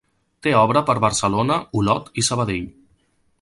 [0.45, 2.67] Té obra per Barcelona, Olot i Sabadell.